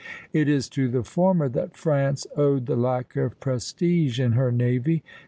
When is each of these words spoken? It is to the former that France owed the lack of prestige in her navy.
It 0.33 0.49
is 0.49 0.67
to 0.69 0.87
the 0.87 1.03
former 1.03 1.47
that 1.49 1.77
France 1.77 2.25
owed 2.35 2.65
the 2.65 2.75
lack 2.75 3.15
of 3.15 3.39
prestige 3.39 4.19
in 4.19 4.31
her 4.31 4.51
navy. 4.51 5.03